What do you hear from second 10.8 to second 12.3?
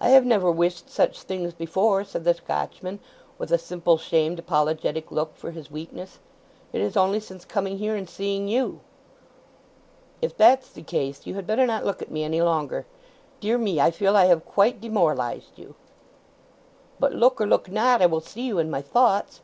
case, you had better not look at me